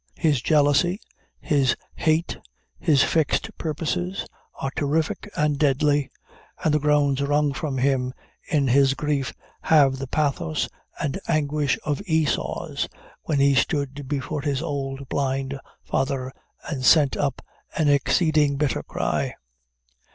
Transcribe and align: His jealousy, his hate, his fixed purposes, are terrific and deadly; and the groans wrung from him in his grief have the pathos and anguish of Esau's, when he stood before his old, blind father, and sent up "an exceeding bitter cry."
His 0.17 0.41
jealousy, 0.41 0.99
his 1.39 1.75
hate, 1.93 2.35
his 2.79 3.03
fixed 3.03 3.55
purposes, 3.59 4.25
are 4.59 4.71
terrific 4.75 5.29
and 5.37 5.59
deadly; 5.59 6.09
and 6.63 6.73
the 6.73 6.79
groans 6.79 7.21
wrung 7.21 7.53
from 7.53 7.77
him 7.77 8.11
in 8.47 8.67
his 8.67 8.95
grief 8.95 9.31
have 9.61 9.99
the 9.99 10.07
pathos 10.07 10.67
and 10.99 11.19
anguish 11.27 11.77
of 11.85 12.01
Esau's, 12.07 12.87
when 13.25 13.39
he 13.39 13.53
stood 13.53 14.07
before 14.07 14.41
his 14.41 14.63
old, 14.63 15.07
blind 15.07 15.59
father, 15.83 16.33
and 16.67 16.83
sent 16.83 17.15
up 17.15 17.45
"an 17.77 17.87
exceeding 17.87 18.57
bitter 18.57 18.81
cry." 18.81 19.35